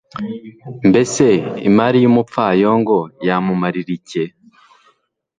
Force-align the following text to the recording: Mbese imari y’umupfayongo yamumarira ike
Mbese 0.89 1.25
imari 1.69 1.97
y’umupfayongo 2.03 2.97
yamumarira 3.27 3.91
ike 3.97 4.23